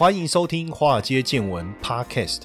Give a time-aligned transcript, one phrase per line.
[0.00, 2.44] 欢迎收听《华尔街见闻》Podcast。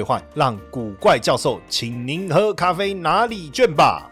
[0.33, 4.10] 让古怪教授请您喝咖啡拿礼券吧。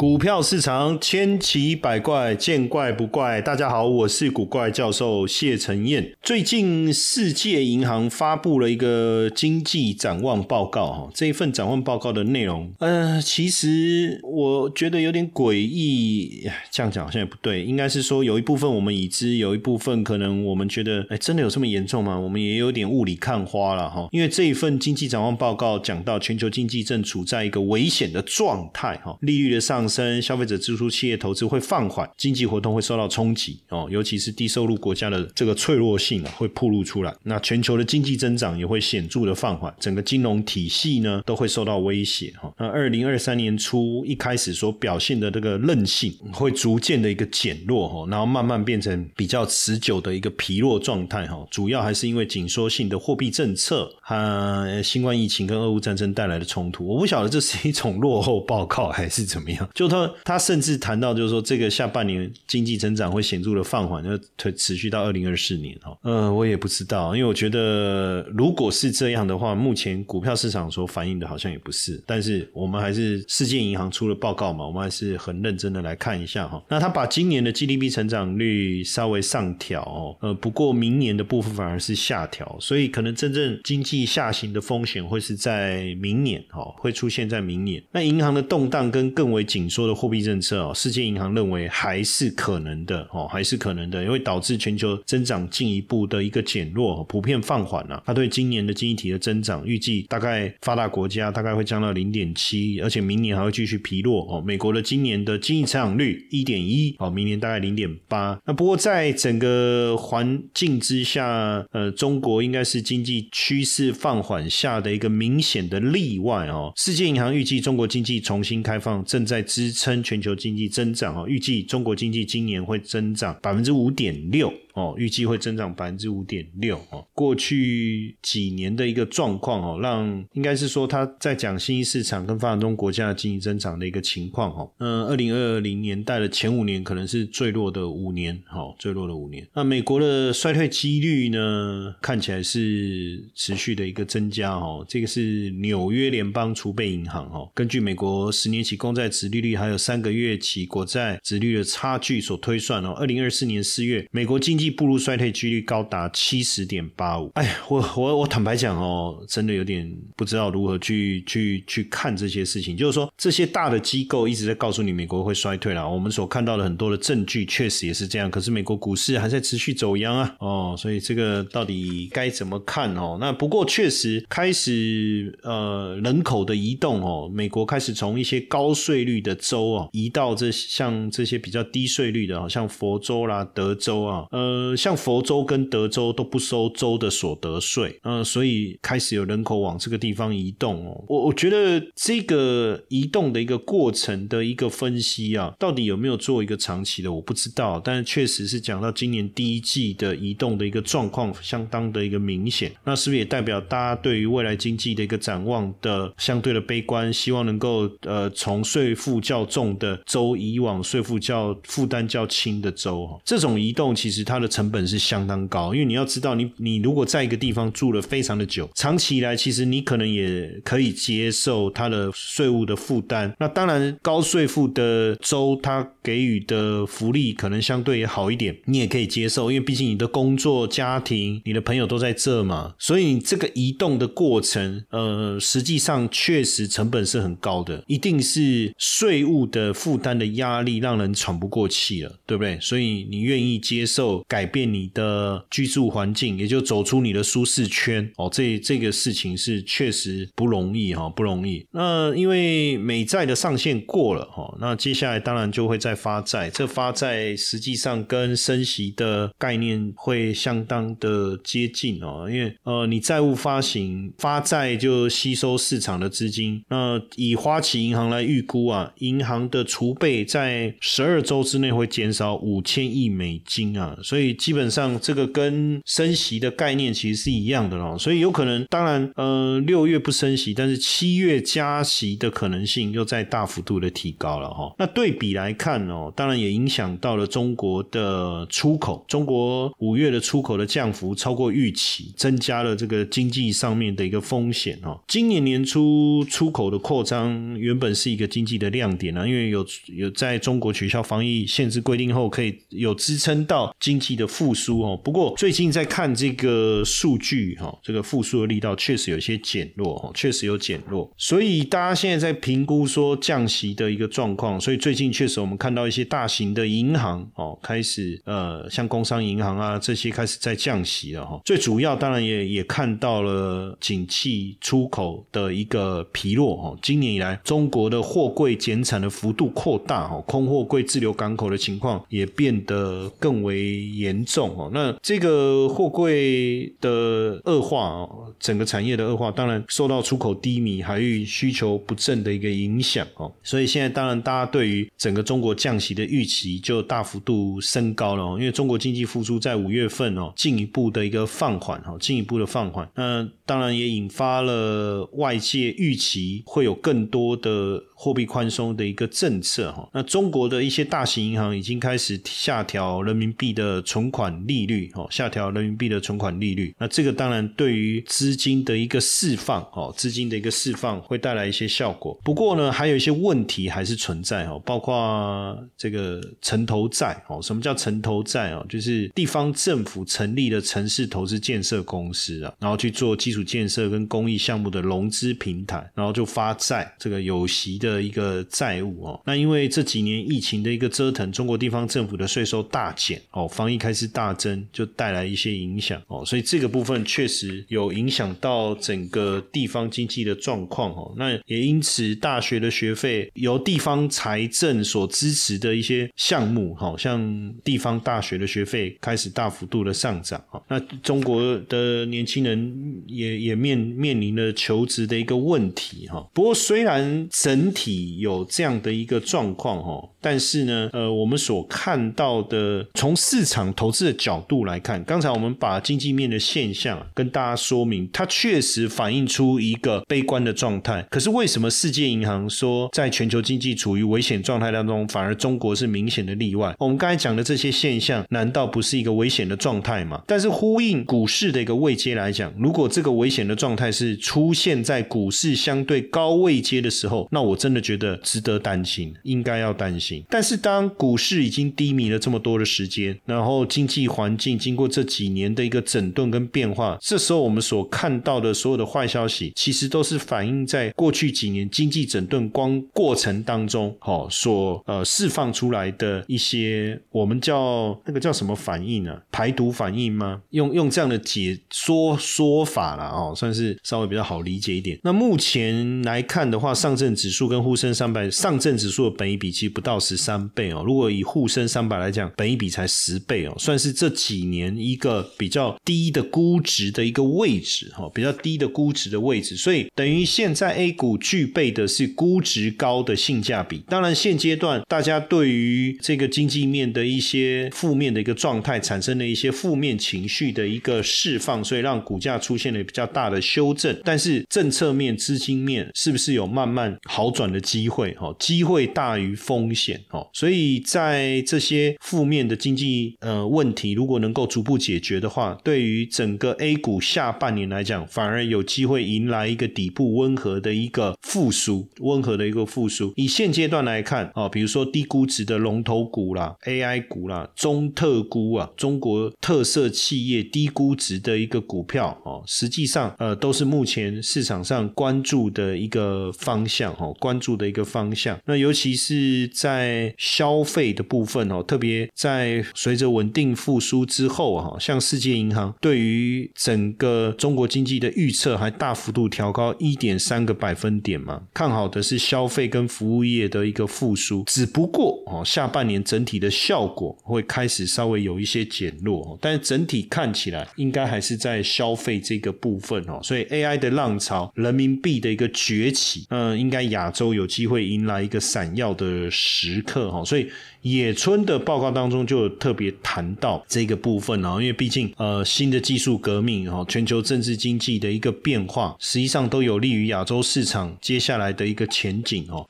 [0.00, 3.38] 股票市场千奇百怪，见怪不怪。
[3.38, 6.16] 大家好，我是古怪教授谢承彦。
[6.22, 16.48] 最近世界银行发布了一个经济展望报告，哈，这一份展望报告的内容，呃，其实我觉得有点诡异。
[16.70, 22.18] 这样讲好像也不对，应该是说有一部分我们已知，有一部分可能我们觉得，哎，真的有这么严重吗？
[22.18, 24.08] 我们也有点雾里看花了，哈。
[24.12, 29.89] 因为这一份经济展望报告讲到，全球经济正处在一个危险的状态，哈，利率的上。
[29.90, 37.12] 升，消费者支出、企业投资会放缓，经济活动会受到冲击哦，尤其是低收入国家的这个脆弱性啊会暴露出来。
[37.24, 42.52] 那全球的经济增长也会显著的放缓，整个金融体系呢都会受到威胁哈。
[42.56, 51.44] 那二零二三年初一开始所表现的这个韧性会逐渐的一个减弱哈，然后慢慢变成比较持久的一个疲弱状态哈。
[51.50, 56.86] 主要还是因为紧缩性的货币政策和新冠疫情跟俄乌战争带来的冲突。
[56.86, 59.68] 我不晓得这是一种落后报告还是怎么样。
[59.80, 65.96] 就他，他甚至谈到，就是说，这个下半年经济增长会显著的放缓，要推持续到二零二四年哈。
[66.02, 71.98] 呃，我也不知道，因为我觉得，如果是这样的话，目前股票市场所反映的好像也不是。
[72.06, 76.62] 但是我们还是世界银行出了报告嘛，我们还是很认真的来看一下哈。
[76.68, 87.82] 那他把今年的 GDP 成长率稍微上调，呃，不过明年的部分反而是下调，所以可能真正经济下行的风险会是在明年哈，会出现在明年。
[87.92, 89.69] 那银行的动荡跟更为紧。
[89.70, 98.02] 说的货币政策哦，世界银行认为还是可能的哦，还是可能的，也会导致全球增长进一步的一个减弱，普遍放缓了。
[98.06, 104.40] 它对今年的经济体的增长预计大概发达国家大概会降到零点七，而且明年还会继续疲弱哦。
[104.40, 108.40] 美国的今年的经济成长率一点一哦，明年大概零点八。
[108.46, 116.72] 那不过在整个环境之下，呃，中国应该是经济趋势放缓下的一个明显的例外哦。
[116.76, 119.44] 世界银行预计中国经济重新开放正在。
[119.50, 124.48] 支撑全球经济增长哦，预计中国经济今年会增长百分之五点六。
[124.80, 127.06] 哦，预计会增长百分之五点六哦。
[127.12, 134.72] 过去几年的一个状况哦，让应该是说他在讲新兴市场跟发展中国家的经济增长的一个情况哦。
[134.78, 139.46] 嗯，二零二零年代的前五年可能是最弱的五年，好，最弱的五年。
[139.54, 144.84] 那美国的衰退几率呢，看起来是持续的一个增加哦。
[144.88, 157.30] 这个是纽约联邦储备银行哦，根据美国十年期公债殖利率还有三个月期国债殖率的差距所推算哦，二零二四年四月美国经济步入衰退几率高达七十点八五。
[157.34, 162.76] 哎，我我我坦白讲哦，真的有点不知道如何去去去看这些事情。
[162.76, 165.88] 就是说，这些大的机构一直在告诉你美国会衰退了。
[165.88, 168.30] 我们所看到的很多的证据确实也是这样。
[168.30, 170.36] 可是美国股市还在持续走阳啊。
[170.40, 173.16] 哦，所以这个到底该怎么看哦？
[173.20, 184.49] 那不过确实开始呃人口的移动哦，美国开始从一些高税率的州哦移到这像这些比较低税率的，好像佛州啦、德州啊，呃。
[184.50, 191.04] 呃，像佛州跟德州都不收州的所得税，嗯，所以开始有人口往这个地方移动哦。
[191.06, 197.80] 我我觉得这个移动的一个过程的一个分析啊，到底有没有做一个长期的，我不知道。
[197.84, 207.12] 但是确实是讲到今年第一季的移动的一个状况相当的一个明显，那是不是也代表大家对于未来经济的一个展望的相对的悲观？
[207.12, 214.39] 希望能够呃从税负较重的州移往税负较负担较轻的州这种移动其实它。
[214.40, 223.34] 的成本是相当高，因为你要知道，你你如果在一个地方住了非常的久，长期以来，其实你可能也可以接受它的税务的负担。
[223.38, 242.58] 那当然，高税负的州，它给予的福利可能相对也好一点，你也可以接受，因为毕竟你的工作、家庭、你的朋友都在这嘛，所以这个移动的过程，呃，实际上确实成本是很高的，一定是税务的负担的压力让人喘不过气了，对不对？
[242.60, 244.24] 所以你愿意接受。
[244.30, 248.30] 改变你的居住环境，也就走出你的舒适圈哦。
[248.32, 251.66] 这这个事情是确实不容易哈，不容易。
[251.72, 256.48] 那因为美债的上限过了哈，那接下来当然就会再发债。
[256.50, 266.62] 这发债实际上跟升息的概念会相当的接近哦，因为呃，你债务发行发债就吸收市场的资金。
[266.68, 284.74] 那以花旗银行来预估啊，银行的储备在十二周之内会减少五千亿美金啊，所以所以基本上这个跟升息的概念其实是一样的哦，所以有可能，当然呃，六月不升息，但是七月加息的可能性又在大幅度的提高了哈。
[284.78, 295.00] 那对比来看哦，当然也影响到了中国的出口，中国五月的出口的降幅超过预期，增加了这个经济上面的一个风险哦。
[295.08, 305.00] 今年年初出口的扩张原本是一个经济的亮点啊，因为有有在中国取消防疫限制规定后，可以有支撑到经济的复苏哦。
[305.02, 311.10] 不过最近在看这个数据哈，这个复苏的力道确实有些减弱哈，确实有减弱。
[311.16, 321.40] 所以大家现在在评估说降息的一个状况，所以最近确实我们看到一些大型的银行哦，开始呃，像工商银行啊这些开始在降息了哈。
[321.44, 326.78] 最主要当然也也看到了景气出口的一个疲弱哈。
[326.82, 334.70] 今年以来，中国的货柜减产的幅度扩大哈，空货柜滞留港口的情况也变得更为严重哦。
[334.72, 343.30] 那这个货柜的恶化哦，整个产业的恶化，当然受到出口低迷、海域需求不振的一个影响哦。
[343.42, 357.84] 所以现在当然大家对于整个中国降息的预期就大幅度升高了哦，因为中国经济复苏在五月份哦进一步的一个放缓哈，进一步的放缓，那当然也引发了外界预期会有更多的。
[358.02, 366.74] 货币宽松的一个政策哈，那中国的一些大型银行已经开始下调人民币的存款利率哦，下调人民币的存款利率。
[366.78, 372.18] 那这个当然对于资金的一个释放哦，资金的一个释放会带来一些效果。
[372.24, 377.38] 不过呢，还有一些问题还是存在哦，包括这个城投债哦。
[377.42, 378.64] 什么叫城投债哦？
[378.66, 387.89] 就是地方政府成立的城市投资建设公司啊，然后去做基础建设跟公益项目的融资平台，然后就发债，这个有息的。
[387.90, 401.12] 的一个债务哦，那因为这几年疫情的一个折腾，中国地方政府的税收大减哦，防疫开始大增，就带来一些影响哦，所以这个部分确实有影响到整个地方经济的状况哦。
[401.16, 410.60] 那也因此，大学的学费由地方财政所支持的一些项目，好像地方大学的学费开始大幅度的上涨啊。
[410.68, 416.24] 那中国的年轻人也也面面临了求职的一个问题哈。
[416.32, 431.06] 不过虽然整体体有这样的一个状况哈，但是呢，呃，我们所看到的，从市场投资的角度来看，刚才我们把经济面的现象跟大家说明，它确实反映出一个悲观的状态。
[431.10, 436.76] 可是为什么世界银行说在全球经济处于危险状态当中，反而中国是明显的例外？
[436.78, 440.22] 我们刚才讲的这些现象，难道不是一个危险的状态吗？
[440.26, 447.69] 但是呼应股市的一个位阶来讲，如果这个危险的状态是出现在股市相对高位阶的时候，那我真。
[447.70, 450.24] 真的觉得值得担心，应该要担心。
[450.28, 469.16] 但是当股市已经低迷了这么多的时间，然后经济环境经过这几年的一个整顿跟变化，这时候我们所看到的所有的坏消息，其实都是反映在过去几年经济整顿光过程当中，好所呃释放出来的一些我们叫那个叫什么反应呢？
[469.30, 470.42] 排毒反应吗？
[470.50, 474.98] 用用这样的解说说法了哦，算是稍微比较好理解一点。
[475.04, 493.82] 那目前来看的话，上证指数跟沪深三百上证指数的本益比其实不到十三倍哦，如果以沪深三百来讲，本益比才十倍哦，算是这几年一个比较低的估值的一个位置哈，比较低的估值的位置，所以等于现在 A 股具备的是估值高的性价比。
[493.88, 503.94] 当然，现阶段大家对于这个经济面的一些负面的一个状态，产生了一些负面情绪的一个释放，所以让股价出现了比较大的修正。
[504.02, 507.49] 但是政策面、资金面是不是有慢慢好转？
[507.50, 523.12] 的机会哦，机会大于风险哦，所以在这些负面的经济呃问题如果能够逐步解决的话，对于整个 A 股下半年来讲，反而有机会迎来一个底部温和的一个复苏，温和的一个复苏。
[523.16, 537.29] 以现阶段来看啊，比如说低估值的龙头股啦、AI 股啦、中特估啊、中国特色企业低估值的一个股票哦，实际上呃都是目前市场上关注的一个方向哦，关。
[537.30, 570.50] 关注的一个方向，那尤其是在消费的部分哦，特别在随着稳定复苏之后哈，像世界银行对于整个中国经济的预测还大幅度调高一点三个百分点嘛，看好的是消费跟服务业的一个复苏，只不过哦，下半年整体的效果会开始稍微有一些减弱，但是整体看起来应该还是在消费这个部分哦，所以 AI 的浪潮，人民币的一个崛起，嗯，应该亚洲有机会迎来一个闪耀的时刻哈，所以。
[570.82, 582.66] 野村的报告当中就特别谈到这个部分啊，因为毕竟呃新的技术革命哈，全球政治经济的一个变化，实际上都有利于亚洲市场接下来的一个前景哦。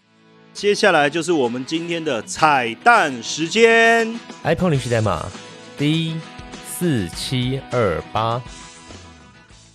[0.53, 5.25] 接下来就是我们今天的彩蛋时间，iPhone 历史代码
[5.79, 6.17] D
[6.67, 8.43] 四七二八。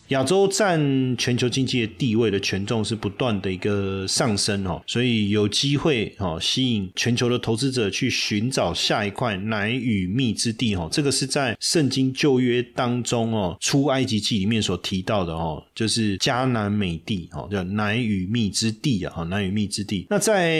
[0.09, 0.79] 亚洲占
[1.17, 10.87] 全球经济的地位的权重是不断的一个上升哦，所以有机会哦吸引全球的投资者去寻找下一块奶与蜜之地哦。
[10.91, 20.05] 这个是在圣经旧约当中哦出埃及记里面所提到的哦，就是迦南美地哦，叫奶与蜜之地啊，奶与蜜之地。
[20.09, 20.55] 那在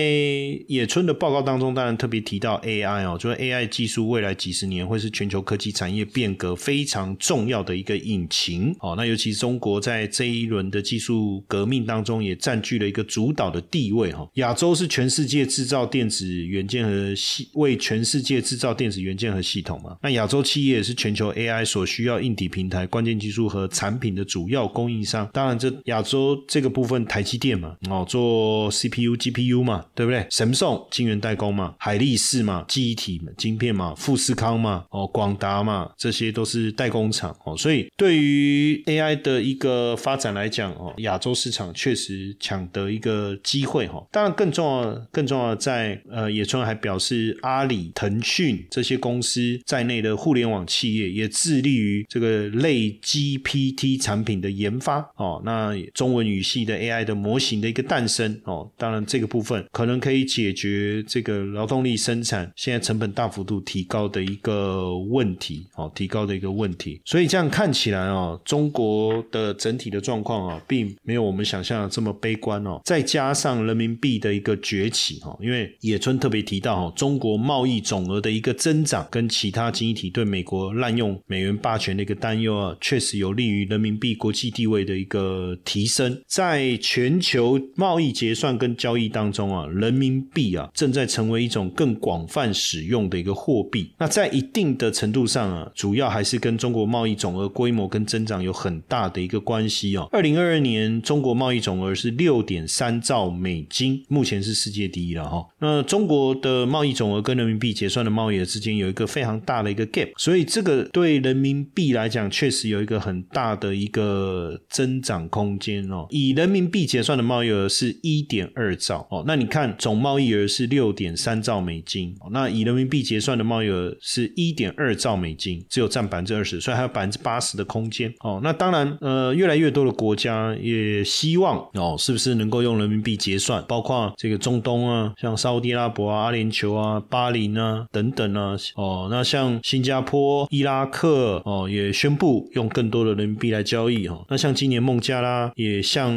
[0.67, 8.95] 野村的报告当中，当然特别提到 AI 哦，就是 AI 技术未来几十年会是全球科技产业变革非常重要的一个引擎哦。
[8.97, 14.27] 那尤其中国在这一轮的技术革命当中，也占据了一个主导的地位哈。
[14.35, 19.97] 亚洲是全世界制造电子元件和系，为全世界制造电子元件和系统嘛。
[20.01, 25.29] 那亚洲企业也是全球 AI 所需要硬体平台、关键技术和产品的主要供应商。
[25.33, 30.25] 当然，这亚洲这个部分，台积电嘛，哦，做 CPU、GPU 嘛，对不对？
[30.29, 37.55] 神送晶圆代工嘛，海力士嘛，记忆体嘛晶片嘛，富士康嘛，哦，广达嘛，这些都是代工厂哦。
[37.57, 44.05] 所以对于 AI 的一个发展来讲哦，亚洲市场确实抢得一个机会哈。
[44.11, 55.41] 当然，更重要、更重要在呃，野村还表示，阿里、腾讯这些公司在内的互联网企业也致力于这个类 GPT 产品的研发哦。
[55.43, 67.01] 那中文语系的 AI 的模型的一个诞生哦，当然这个部分可能可以解决这个劳动力生产现在成本大幅度提高的一个问题哦，提高的一个问题。
[67.03, 72.79] 所以这样看起来哦，中国的整体的状况啊，并没有我们想象的这么悲观哦。
[72.85, 86.21] 再加上人民币的一个崛起哦，因为野村特别提到哦，中国贸易总额的一个增长，跟其他经济体对美国滥用美元霸权的一个担忧啊，确实有利于人民币国际地位的一个提升。
[86.27, 93.91] 在全球贸易结算跟交易当中啊，人民币啊正在成为一种更广泛使用的一个货币。
[93.97, 99.35] 那在一定的程度上啊，主要还是跟中国贸易总额规模跟增长有很大的一个。
[99.45, 105.45] 关系哦，二零二二年中国贸易总额是六点三兆美金，目前是世界第一了哈。
[105.59, 116.07] 那中国的贸易总额跟人民币结算的贸易额之间有一个非常大的一个 gap，所以这个对人民币来讲确实有一个很大的一个增长空间哦。
[116.09, 128.39] 以人民币结算的贸易额是一点二兆哦，那你看总贸易额是六点三兆美金，那以人民币结算的贸易额是一点二兆美金，只有占百分之二十，所以还有百分之八十的空间哦。
[128.43, 129.35] 那当然呃。
[129.35, 133.61] 越来越多的国家也希望哦，是不是能够用人民币结算？
[133.67, 144.23] 包括这个中东啊，像沙特阿拉伯啊、阿联酋啊、巴林啊等等啊，哦，那像新加坡、伊拉克哦，也宣布用更多的人民币来交易哈。
[144.29, 146.13] 那像今年孟加拉也向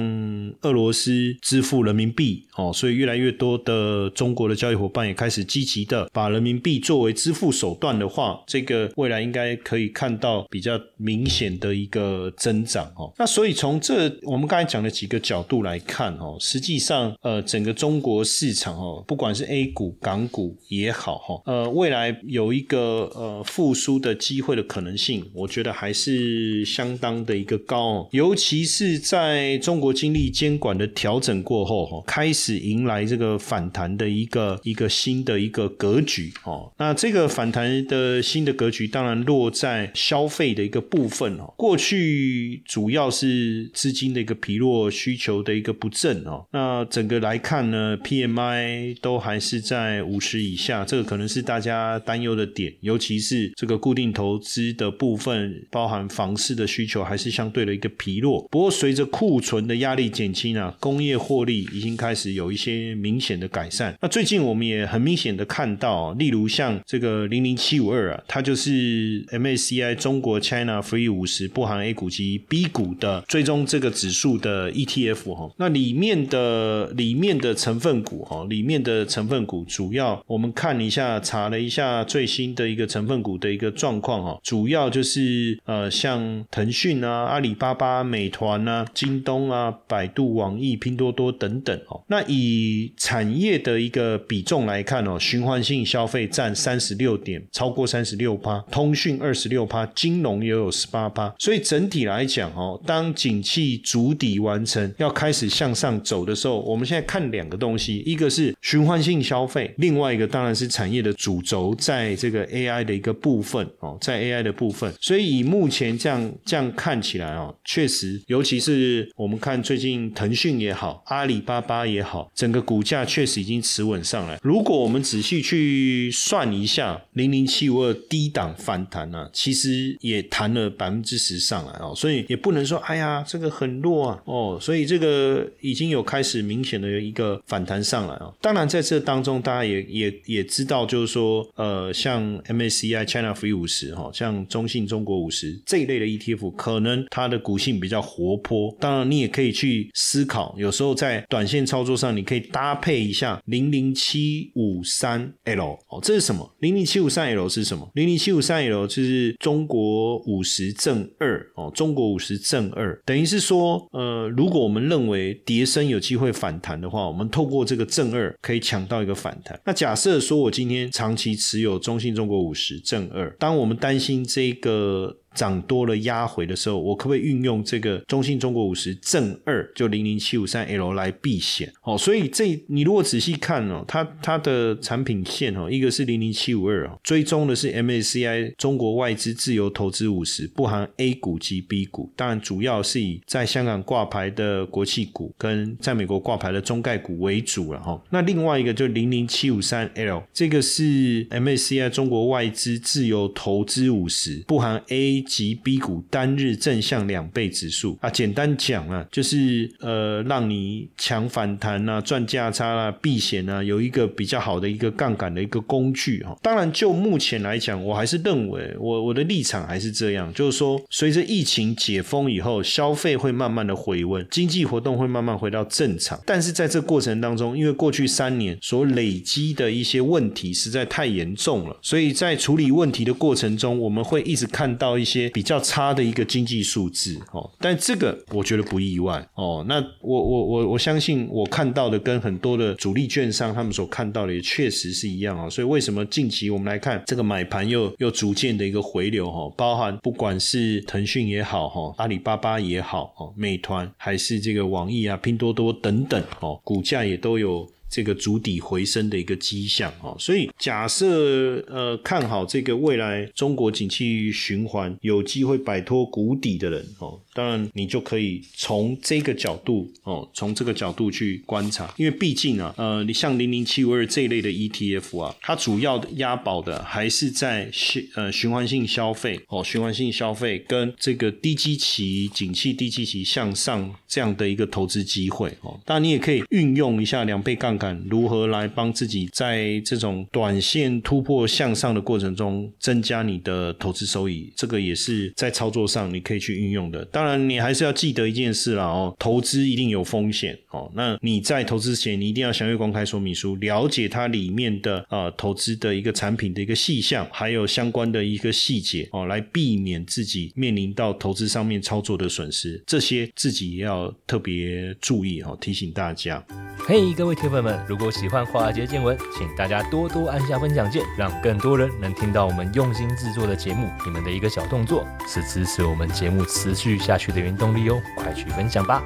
[0.62, 13.10] 俄罗斯支付人民币哦，所以越来越多的中国的交易伙伴也开始积极的把人民币作为支付手段的话，这个未来应该可以看到比较明显的一个增涨哦。
[13.16, 36.70] 那所以从这我们刚才讲的几个角度来看哦，实际上呃整个中国市场哦，不管是 A 股、港股也好哈，呃未来有一个呃复苏的机会的可能性，我觉得还是相当的一个高哦，尤其是在中国经历监管的调整过后哈，开始迎来这个反弹的一个一个新的一个格局哦。
[36.76, 43.08] 那这个反弹的新的格局，当然落在消费的一个部分哦，过去主要。
[43.18, 58.46] 是资金的一个疲弱，需求的一个不振哦，那整个来看呢，PMI 都还是在五十以下，这个可能是大家担忧的点，尤其是这个固定投资的部分，包含房市的需求还是相对的一个疲弱。
[58.50, 63.96] 不过随着库存的压力减轻啊，工业获利已经开始有一些明显的改善。
[64.00, 92.00] 那最近我们也很明显的看到，例如像这个零零七五二啊，它就是 MACI 中国 China Free 五十，不含 A 股及 B 股的追踪这个指数的 ETF 哈，那里面的里面的成分股哈，里面的成分股主要我们看一下，查了一下最新的一个成分股的一个状况哈，主要就是呃像腾讯啊、阿里巴巴、美团啊、京东啊、百度、网易、拼多多等等哦。
[92.08, 101.34] 那以产业的一个比重来看哦，循环性消费占三十六点，超过三十六趴，通讯二十六趴，金融也有十八趴。
[101.38, 114.92] 所以整体来讲哦，当景气筑底完成，要开始向上走的时候，我们现在看两个东西，一个是循环性消费，另外一个当然是产业的主轴，在这个 AI 的一个部分哦，在 AI 的部分。
[115.00, 124.38] 所以以目前这样这样看起来哦，确实，尤其是我们看最近腾讯也好，阿里巴巴也好，整个股价确实已经持稳上来。
[124.42, 138.32] 如果我们仔细去算一下，零零七五二低档反弹呢，其实也弹了百分之十上来哦，所以也不能说哎呀这个很弱啊哦，所以这个已经有开始明显的一个反弹上来啊。
[138.40, 148.74] 当然在这当中，大家也也也知道，就是说呃，像 MSCI China Free 五十哈，像中信中国五十这一类的 ETF，可能它的股性比较活泼。
[148.80, 156.48] 当然，你也可以去思考，有时候在短线操作上，你可以搭配一下零零七五三 L 哦，这是什么？
[156.60, 157.88] 零零七五三 L 是什么？
[157.94, 169.60] 零零七五三 L 就是中国五十正二哦，中国五十正二，等于是说，呃，如果我们认为叠升有机会反弹的话，我们透过这个正二可以抢到一个反弹。
[169.64, 175.16] 那假设说我今天长期持有中信中国五十正二，当我们担心这个。
[175.34, 181.72] 涨多了压回的时候，我可不可以运用这个中信中国五十正二就零零七五三 L 来避险？
[181.82, 198.00] 哦，所以这你如果仔细看哦，它它的产品线哦，一个是零零七五二哦，追踪的是 MACI 中国外资自由投资五十，不含 A 股及 B 股，当然主要是以在香港挂牌的国企股跟在美国挂牌的中概股为主了哈。
[198.10, 205.17] 那另外一个就零零七五三 L，这个是 MACI 中国外资自由投资五十，不含 A。
[205.22, 216.36] 及 B 股单日正向两倍指数啊，简单讲啊，就是呃，让你抢反弹啊、赚价差啊、避险啊，有一个比较好的一个杠杆的一个工具哈。
[216.42, 226.18] 当然，就目前来讲，我还是认为我我的立场还是这样，就是说，随着疫情解封以后，消费会慢慢的回温，经济活动会慢慢回到正常。
[226.24, 235.28] 但是在这过程当中，因为过去三年所累积的一些问题实在太严重了，所以在处理问题的过程中，我们会一直看到一些。
[235.38, 239.64] 比较差的一个经济数字哦，但这个我觉得不意外哦。
[239.68, 245.48] 那我我我我相信我看到的跟很多的主力券商他们所看到的也确实是一样啊。
[245.48, 257.68] 所以为什么近期我们来看这个买盘又又逐渐的一个回流哈，包含不管是腾讯也好哈，阿里巴巴也好哦，美团还是这个网易啊、拼多多等等哦，股价也都有。
[257.90, 287.68] 这个足底回升的一个迹象哦，所以假设呃看好这个未来中国景气循环有机会摆脱谷底的人哦，当然你就可以从这个角度哦，从这个角度去观察，因为毕竟啊呃，你像零零七五二这一类的 ETF 啊，它主要的押宝的还是在循呃循环性消费哦，循环性消费跟这个低基期景气低基期向上这样的一个投资机会哦，当然你也可以运用一下两倍杠。
[287.78, 297.04] 杆如何来帮自己在这种短线突破向上的过程中增加你的投资收益，这个也是在操作上你可以去运用的。
[297.04, 300.90] 当然，你还是要记得一件事啦哦，投资一定有风险哦。
[300.94, 312.82] 那你在投资前，你一定要详阅公开说明书，了解它里面的呃投资的一个产品的一个细项，还有相关的一个细节哦，来避免自己面临到投资上面操作的损失。
[312.86, 316.42] 这些自己也要特别注意哦，提醒大家。
[316.86, 317.78] 嘿，各位铁粉们。
[317.88, 323.88] 如果喜欢华尔街见闻，请大家多多按下分享键，让更多人能听到我们用心制作的节目。
[324.06, 328.00] 你们的一个小动作，是支持我们节目持续下去的原动力哦！
[328.16, 329.02] 快去分享吧。